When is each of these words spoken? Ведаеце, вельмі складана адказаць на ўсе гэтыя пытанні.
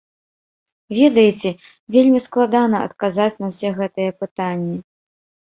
Ведаеце, 0.99 1.51
вельмі 1.95 2.19
складана 2.27 2.77
адказаць 2.89 3.39
на 3.47 3.51
ўсе 3.53 3.69
гэтыя 3.79 4.17
пытанні. 4.23 4.77